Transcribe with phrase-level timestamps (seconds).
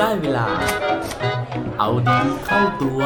[0.00, 0.46] ได้เวลา
[1.78, 3.02] เอาดีเข้าตัว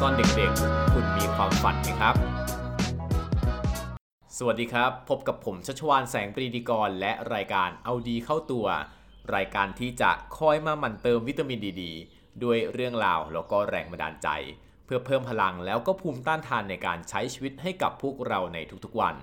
[0.00, 2.14] ตอนเด็กๆ คุณมีความฝันไหมครับ
[4.38, 8.66] สวัสดีครับ พบกับผมชัชวานแสงปรีดีกร และรายการเอาดีเข้าตัว
[9.34, 11.82] รายการที่จะคอยมาหมั่นเติมวิตามินดีด
[12.42, 14.28] ด้วยเรื่องราวแล้วก็แรงบันดาลใจ
[14.84, 19.16] เพื่อเพิ่มพลังแล้วก็ภูมิต้านทานในการใช้ชีวิตให้กับพวกเราในทุกๆวัน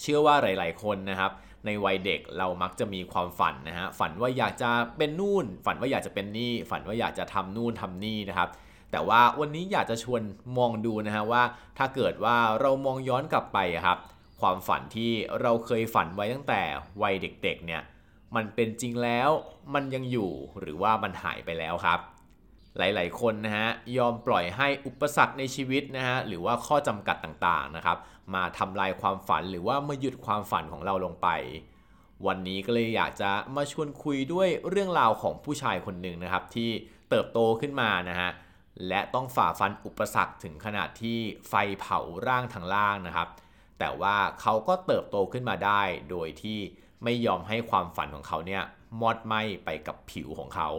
[0.00, 1.32] เชื่อว่าหลาย ๆ คนนะครับ
[1.66, 8.48] ในวัยเด็กเรามักจะมีความฝันนะฮะฝันว่าอยากจะเป็นนู่น ฝันว่าอยากจะเป็นนี่ ฝันว่าอยากจะทำนู่นทำนี่นะครับ
[8.92, 10.22] แต่ว่าวันนี้อยากจะชวน
[10.58, 11.42] มองดูนะฮะว่า
[11.78, 13.98] ถ้าเกิดว่าเรามองย้อนกลับไปครับ
[14.40, 16.60] ความฝันที่เราเคยฝันไว้ตั้งแต่
[17.02, 17.82] วัยเด็กๆเนี่ย
[18.36, 19.30] มันเป็นจริงแล้ว
[19.74, 22.00] มันยังอยู่หรือว่ามันหายไปแล้วครับ
[22.78, 27.98] หลายๆ คนนะฮะยอมปล่อยให้อุปสรรคในชีวิตนะฮะหรือว่าข้อจำกัดต่างๆนะครับ
[28.34, 31.28] มาทำลายความฝันหรือว่ามาหยุดความฝันของเราลงไป
[32.26, 36.70] วันนี้ก็เลยอยากจะมาชวนคุยด้วยเรื่องราวของผู้ชายคนหนึ่งนะครับ ที่
[37.10, 38.30] เติบโตขึ้นมานะฮะ
[38.88, 43.28] และต้องฝ่าฟันอุปสรรคถึงขนาดที่ไฟเผาร่างทั้งร่างนะครับ
[43.78, 46.58] แต่ว่าเขาก็เติบโตขึ้นมาได้โดยที่
[47.04, 48.62] ไม่ยอมให้ความฝันของเขาเนี่ย
[49.00, 50.70] มอดไหม้ไปกับผิวของเขา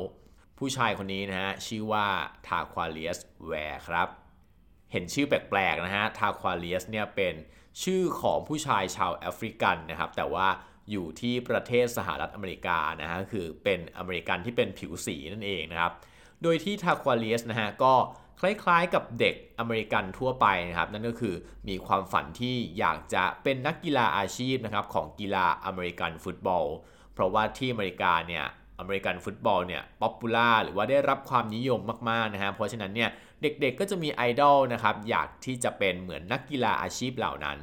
[0.57, 2.07] ผู้ชายคนนี้นะฮะชื่อว่า
[2.47, 4.07] ทาควาเลียสแวร์ครับ
[4.91, 7.33] เห็นชื่อแปลกๆนะฮะทาควาเลียสเนี่ยเป็น
[7.83, 10.47] ชื่อของผู้ชายชาวแอฟริกันนะครับแต่ว่า
[10.91, 15.93] อยู่ที่ประเทศสหรัฐอเมริกานะฮะคือเป็นอเมริกันที่เป็นผิวสีนั่นเองนะครับ
[16.43, 17.93] โดยที่ทาควาเลียสนะฮะก็
[18.41, 21.35] คล้ายๆกับเด็กอเมริกันทั่วไปนะครับ นั่นก็คือ
[21.67, 26.65] มีความฝันที่อยากจะเป็นนักกีฬาอาชีพนะครับของกีฬาอเมริกันฟุตบอล
[27.13, 28.45] เพราะว่าที่อเมริกาเนี่ย
[28.79, 31.79] อเมริกันฟุตบอลเนี่ย popular หรือว่าได้รับความนิยม
[32.09, 33.09] มากๆนะฮะเพราะฉะนั้นเนี่ย
[33.41, 37.59] เด็กๆก็จะมีไอดอลนะครับอยากที่จะเป็นเหมือนนักกีฬาอาชีพเหล่านั้น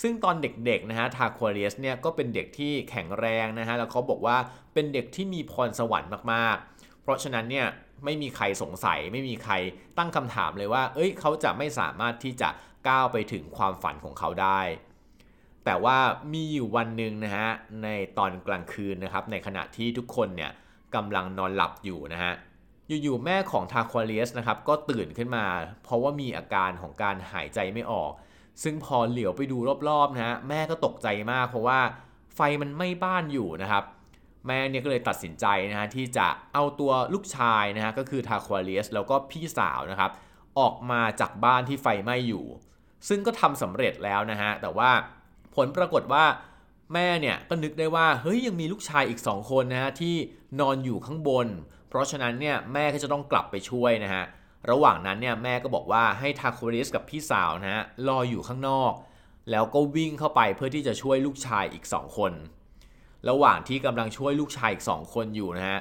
[0.00, 4.36] ซึ่งตอนเด็กๆนะฮะทาควาเลียสเนี่ยก็เป็นเด็กที่แข็งแรงนะฮะแล้วเขาบอกว่า
[4.74, 7.66] เป็นเด็กที่มีพรสวรรค์มากๆ เพราะฉะนั้นเนี่ย
[8.04, 9.54] ไม่มีใครสงสัย ไม่มีใคร
[9.98, 12.48] ตั้งคำถามเลยว่า เอ้ยเขาจะไม่สามารถที่จะ
[12.88, 14.60] ก้าวไปถึงความฝันของเขาได้
[15.64, 15.98] แต่ว่า
[16.32, 17.48] มีอยู่วันหนึ่งนะฮะ
[17.82, 20.52] ในตอนกลางคืนนะครับในขณะที่ทุกคนเนี่ย
[20.94, 22.32] กำลังนอนหลับอยู่นะฮะ
[23.02, 25.46] อยู่ๆแม่ของทาควาเลียสนะครับก็ตื่นขึ้นมา
[25.84, 28.12] เพราะว่ามีอาการของการหายใจไม่ออก
[28.62, 29.58] ซึ่งพอเหลียวไปดู
[29.88, 31.78] รอบๆนะฮะแม่ก็ตกใจมากเพราะว่า
[32.36, 33.84] ไฟมันไหม้บ้านอยู่นะครับ
[34.46, 40.10] แม่เนี่ยก็เลยตัดสินใจนะฮะที่จะเอาตัวลูกชายนะฮะก็คือทาควาเลียสแล้วก็พี่สาวนะครับ
[40.58, 42.44] ออกมาจากบ้านที่ไฟไหม้อยู่
[43.08, 44.90] ซึ่งก็ทำสำเร็จแล้วนะฮะแต่ว่า
[45.54, 46.24] ผลปรากฏว่า
[46.92, 50.14] แม่เนี่ยก็นึกได้ว่าเฮ้ยยังมีลูกชายอีก 2 คนนะฮะที่
[50.60, 51.48] นอนอยู่ข้างบน
[51.88, 54.24] เพราะฉะนั้นเนี่ยแม่ก็จะต้องกลับไปช่วยนะฮะ
[54.70, 58.92] ระหว่างนั้นเนี่ยแม่ก็บอกว่าให้ทาควาเลียสกับพี่สาวนะฮะรออยู่ข้างนอก
[59.50, 62.32] แล้วก็วิ่งเข้าไปเพื่อที่จะช่วยลูกชายอีก 2 คน
[63.28, 65.80] ระหว่างที่กำลังช่วยลูกชายอีก2คนอยู่นะฮะ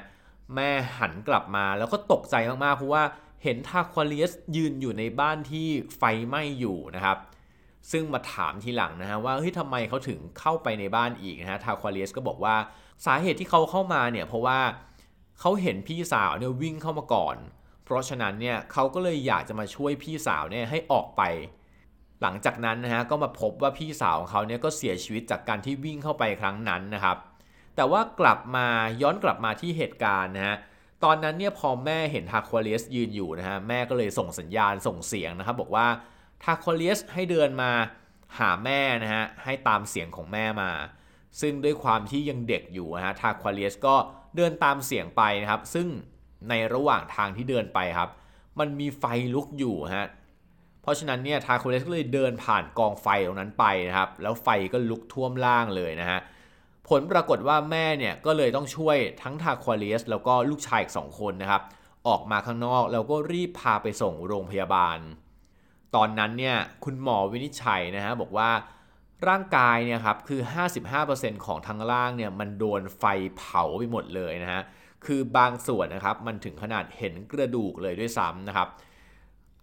[0.55, 0.69] แม่
[0.99, 3.03] หันกลับมาแล้วก็ตกใจมากๆเพราะว่า
[3.43, 7.17] เห็นทาควาเลียสยืนอยู่ในบ้านที่ไฟไหม้อยู่นะครับ
[7.91, 12.55] ซึ่งมาถามทีหลังนะฮะว่าเฮ้ยทำไมเขาถึงเข้าไปในบ้านอีกนะฮะทาควาเลียสก็บอกว่า
[13.05, 14.59] สาเหตุที่เขาเข้ามาเนี่ยเพราะว่า
[15.39, 17.35] เขาเห็นพี่สาวเนี่ยวิ่งเข้ามาก่อน
[17.83, 21.21] เพราะฉะนั้นเนี่ยเขาก็เลยอยากจะมาช่วยพี่สาวเนี่ยให้ออกไป
[22.21, 27.17] หลังจากนั้นนะฮะก็มาพบว่าพี่สาวของเขาเนี่ยก็เสียชีวิตจากการที่วิ่งเข้าไปครั้งนั้นนะครับ
[27.75, 28.67] แต่ว่ากลับมา
[29.01, 30.57] ย้อนกลับมาที่เหตุการณ์นะฮะ
[31.03, 35.87] ตอนนั้นเนี่ยพอแม่เห็นทาควาเลียสยืนอยู่นะฮะแม่ก็เลยส่งสัญญาณส่งเสียงนะครับบอกว่า
[36.43, 37.71] ทาควาเลียสให้เดินมา
[38.39, 40.71] หาแม่นะฮะให้ตามเสียงของแม่มา
[41.41, 43.95] ซึ่งด้วยความที่ยังเด็กอยู่นะฮะทาควาเลียสก็
[44.35, 45.87] เดินตามเสียงไปนะครับ ซึ่ง
[46.49, 48.09] ในระหว่างทางที่เดินไปครับ
[48.59, 50.07] มันมีไฟลุกอยู่ฮะ
[50.81, 56.19] เพราะฉะนั้นเนี่ยทาควาเลียสก็เลยเดินผ่านกองไฟตรงนั้นไปนะครับ แล้วไฟก็ลุกท่วมล่างเลยนะฮะ
[56.91, 61.61] ผลปรากฏว่าแม่เนี่ยก็เลยต้องช่วยทั้งทาควาเลียสแล้วก็ลูกชายอีกสองคนนะครับ
[62.07, 64.97] ออกมาข้างนอกแล้วก็รีบพาไปส่งโรงพยาบาล
[65.95, 68.49] ตอนนั้นเนี่ยคุณหมอวินิจฉัยนะฮะบอกว่า
[69.27, 70.41] ร่างกายเนี่ยครับคือ
[70.93, 73.03] 55%ของทั้งล่างเนี่ยมันโดนไฟ
[73.37, 74.61] เผาไปหมดเลยนะฮะ
[75.05, 78.67] คือบางส่วนนะครับมันถึงขนาดเห็นกระดูกเลยด้วยซ้ำนะครับ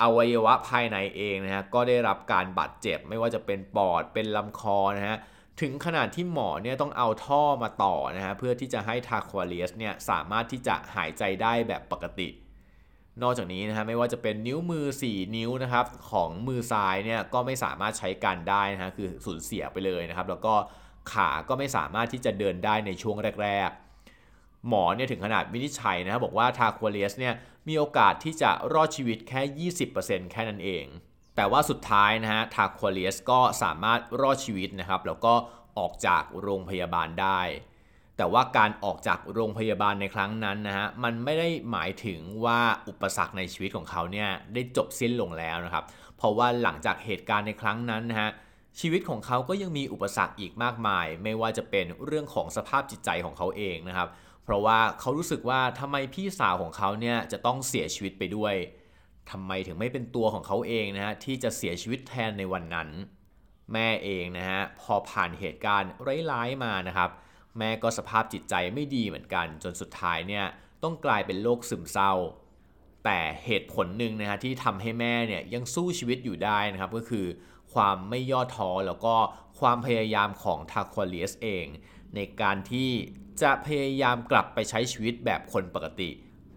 [0.02, 5.18] อวัยวะภายในเองนะฮะก็ได้รับการบาดเจ็บไม่ว่าจะเป็นปอดเป็นลำคอนะฮะ
[5.60, 12.28] ถึงขนาดที่หมอเนี่ยต้องเอาท่อมาต่อนะฮะเพื่อที่จะให้ทาควาเลียสเนี่ยสามารถที่จะหายใจได้แบบปกติ
[13.22, 20.54] นอกจากนี้นะฮะไม่ว่าจะเป็นนิ้วมือ 4 นิ้วนะครับของมือซ้ายเนี่ยก็ไม่สามารถใช้การได้นะฮะคือสูญเสียไปเลยนะครับ แล้วก็
[21.12, 23.70] ขาก็ไม่สามารถที่จะเดินได้ในช่วงแรก
[24.16, 27.34] ๆ หมอเนี่ยถึงขนาดวินิจฉัยนะครับบอกว่าทาควาเลียสเนี่ย
[27.68, 30.84] มีโอกาสที่จะรอดชีวิตแค่ 20%แค่นั้นเอง
[31.38, 35.34] แต่ว่าสุดท้ายนะฮะทาควาเลียสก็สามารถรอดชีวิตนะครับ แล้วก็
[35.78, 37.40] ออกจากโรงพยาบาลได้
[38.16, 45.84] แต่ว่าการออกจากโรงพยาบาลในครั้งนั้นนะฮะมันไม่ได้หมายถึงว่าอุปสรรคในชีวิตของเขาเนี่ยได้จบสิ้นลงแล้วนะครับ
[46.16, 48.30] เพราะว่าหลังจากเหตุการณ์ในครั้งนั้นนะฮะ
[48.80, 54.08] ชีวิตของเขาก็ยังมีอุปสรรคอีกมากมาย ไม่ว่าจะเป็นเรื่องของสภาพจิตใจของเขาเองนะครับ
[54.44, 58.54] เพราะว่าเขารู้สึกว่าทำไมพี่สาวของเขาเนี่ยจะต้องเสียชีวิตไปด้วย
[59.30, 62.88] ทำไมถึงไม่เป็นตัวของเขาเองนะฮะที่จะเสียชีวิตแทนในวันนั้น
[63.72, 65.90] แม่เองนะฮะพอผ่านเหตุการณ์
[66.32, 67.10] ร้ายๆมานะครับ
[67.58, 70.44] แม่ก็สภาพจิตใจไม่ดีเหมือนกัน จนสุดท้ายเนี่ย
[70.82, 72.12] ต้องกลายเป็นโรคซึมเศร้า
[73.04, 77.26] แต่เหตุผลหนึ่งนะฮะที่ทำให้แม่เนี่ยยังสู้ชีวิตอยู่ได้นะครับก็คือ
[77.72, 79.14] ความไม่ย่อท้อแล้วก็
[79.60, 81.66] ความพยายามของทาควเลียสเอง
[82.14, 82.90] ในการที่
[83.42, 86.10] จะพยายามกลับไปใช้ชีวิตแบบคนปกติ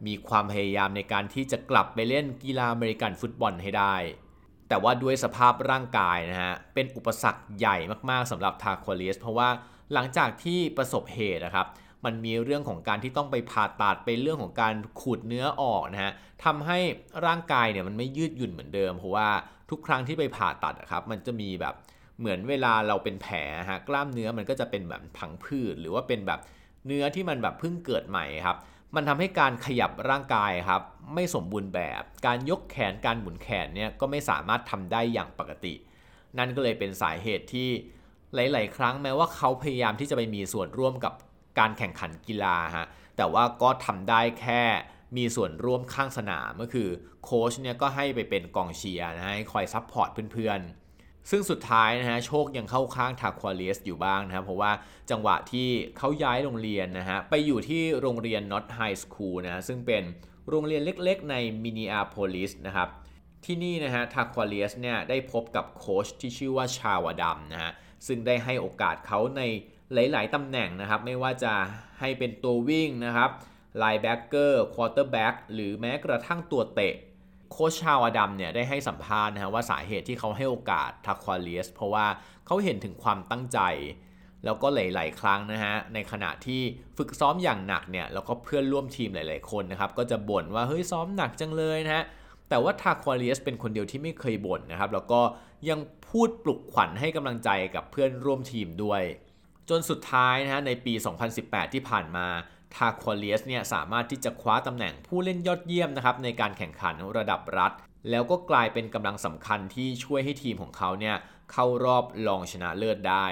[0.08, 3.96] มีความพยายามในการที่จะกลับไปเล่นกีฬาอเมริกันฟุตบอลให้ได้
[4.70, 7.78] แต่ว่าด้วยสภาพร่างกายนะฮะ เป็นอุปสรรคใหญ่
[8.10, 9.50] มากๆสำหรับทาควาเลีสเพราะว่า
[9.94, 11.68] หลังจากที่ประสบเหตุนะครับ
[12.06, 16.12] มันมีเรื่องของการที่ต้องไปผ่าตัดเป็นเรื่องของการขูดเนื้อออกนะฮะ
[16.46, 16.80] ทำให้
[17.26, 19.30] ร่างกายเนี่ยมันไม่ยืดหยุ่นเหมือนเดิม เพราะว่า
[19.70, 21.74] ทุกครั้งที่ไปผ่าตัดครับมันจะมีแบบ
[22.20, 23.36] เหมือนเวลาเราเป็นแผล
[23.70, 26.40] ฮะกล้ามเนื้อมันก็จะเป็นแบบพังผืดหรือว่าเป็นแบบ
[26.86, 28.58] เนื้อที่มันแบบเพิ่งเกิดใหม่ครับ
[28.96, 30.82] มันทำให้การขยับร่างกายครับ
[31.14, 35.74] ไม่สมบูรณ์แบบ การยกแขนการหมุนแขนเนี่ยก็ไม่สามารถทำได้อย่างปกติ
[36.38, 37.70] นั่นก็เลยเป็นสาเหตุที่
[38.36, 41.14] หลาย ๆ ครั้งแม้ว่าเขาพยายามที่จะไปมีส่วนร่วมกับ
[41.60, 44.62] การแข่งขันกีฬาฮะแต่ว่าก็ทำได้แค่
[45.18, 46.90] มีส่วนร่วมข้างสนามก็คือ
[47.24, 50.81] โค้ชเนี่ยก็ให้ไปเป็นกองเชียร์นะฮะให้คอย support เพื่อนๆ
[51.30, 54.72] ซึ่งสุดท้ายนะฮะโชคยังเข้าข้างทาควาเลียสอยู่บ้างนะครับเพราะว่า
[55.12, 60.04] จังหวะที่เขาย้ายโรงเรียนนะฮะไปอยู่ที่โรงเรียน North High School นะซึ่งเป็น
[60.50, 62.90] โรงเรียนเล็กๆ ในมินนีแอโพลิสนะครับ
[63.46, 67.72] ที่นี่นะฮะทาควาเลียสเนี่ยได้พบกับโค้ชที่ชื่อว่าชาร์ลอดัมนะฮะ
[68.08, 69.42] ซึ่งได้ให้โอกาสเขาใน
[69.94, 71.54] หลาย ๆตำแหน่งนะครับ ไม่ว่าจะ
[72.00, 73.30] ให้เป็นตัววิ่งนะครับ
[73.78, 76.94] linebacker quarterback หรือแม้กระทั่งตัวเตะ
[77.52, 82.06] โค้ชชาร์ลอดัมเนี่ยได้ให้สัมภาษณ์นะฮะว่าสาเหตุที่เขาให้โอกาสทาควาเลียส เพราะว่า
[82.46, 83.60] เขาเห็นถึงความตั้งใจ
[84.46, 86.62] แล้วก็หลาย ๆ ครั้งนะฮะในขณะที่
[86.98, 92.04] ฝึกซ้อมอย่างหนักเนี่ยแล้วก็เพื่อนร่วมทีมหลาย ๆ คนนะครับก็จะบ่นว่าเฮ้ยซ้อมหนักจังเลยนะฮะ
[92.50, 95.22] แต่ว่าทาควาเลียสเป็นคนเดียวที่ไม่เคยบ่นนะครับแล้วก็
[95.70, 99.02] ยังพูดปลุกขวัญให้กำลังใจกับเพื่อนร่วมทีมด้วย
[99.70, 100.94] จนสุดท้ายนะฮะในปี
[101.34, 102.28] 2018 ที่ผ่านมา
[102.76, 107.72] ทาควาเลียสเนี่ยสามารถที่จะคว้าตำแหน่งผู้เล่นยอดเยี่ยมนะครับในการแข่งขันระดับรัฐ
[108.10, 111.16] แล้วก็กลายเป็นกำลังสำคัญที่ช่วยให้ทีมของเขาเนี่ย
[111.52, 113.28] เข้ารอบรองชนะเลิศได้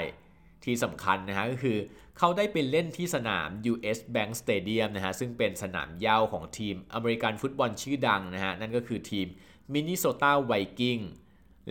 [0.64, 1.78] ที่สำคัญนะฮะก็คือ
[2.18, 9.28] เขาได้ไปเล่นที่สนาม US Bank Stadium นะฮะซึ่งเป็นสนามเย้าของทีมอเมริกันฟุตบอลชื่อดังนะฮะนั่นก็คือทีม
[9.74, 11.00] มินนิโซตาไวกิ้ง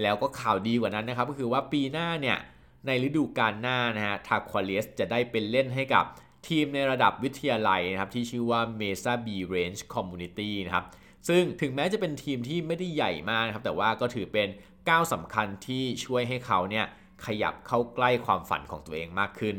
[0.03, 2.39] แล้วก็ข่าวดีกว่านั้นนะครับก็คือว่าปีหน้าเนี่ย
[2.87, 6.05] ในฤดูกาลหน้านะฮะทาควาเลียสจะได้เป็นเล่นให้กับ
[6.47, 10.85] ทีมในระดับวิทยาลัยนะครับที่ชื่อว่า Mesa B Range Community นะครับ
[11.29, 14.49] ซึ่งถึงแม้จะเป็นทีมที่ไม่ได้ใหญ่มากนะครับแต่ว่าก็ถือเป็น
[14.89, 16.87] ก้าวสำคัญที่ช่วยให้เขาเนี่ย
[17.27, 19.57] ขยับเข้าใกล้ความฝันของตัวเองมากขึ้น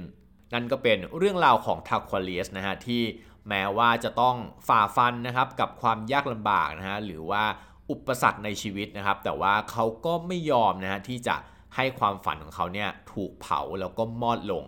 [0.53, 3.01] นั่นก็เป็นเรื่องราวของทาควาเลียสนะฮะที่
[3.49, 4.35] แม้ว่าจะต้อง
[4.67, 7.43] ฝ่าฟันนะครับกับความยากลำบากนะฮะหรือว่า
[7.91, 11.35] อุปสรรคในชีวิตนะครับ แต่ว่าเขาก็ไม่ยอมนะฮะที่จะ
[11.75, 14.65] ให้ความฝันของเขาเนี่ยถูกเผาแล้วก็มอดลง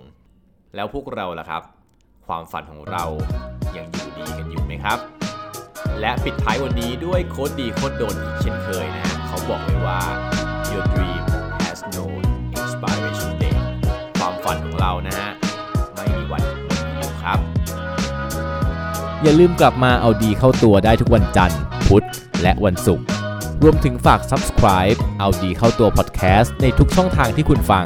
[0.75, 1.63] แล้วพวกเราล่ะครับ
[2.27, 3.03] ความฝันของเรา
[3.77, 4.99] ยังอยู่ดีกันอยู่ไหมครับ
[5.99, 9.99] และปิดท้ายวันนี้ด้วยโค้ดดีโค้ดโดนอีกเช่นเคยนะฮะเขาบอกไว้ว่า
[10.71, 11.23] your dream
[11.61, 12.05] has no
[12.59, 13.63] expiration date
[14.17, 15.31] ความฝันของเรานะฮะ
[15.95, 17.39] ไม่มีวันหมดอายุครับ
[19.23, 22.05] อย่าลืมกลับมาเอาดีเข้าตัวได้ทุกวันจันทร์ พุธ
[22.41, 23.05] และวันศุกร์
[23.63, 27.85] รวมถึงฝาก subscribe เอาดีเข้าตัว podcast ในทุกช่องทางที่คุณฟัง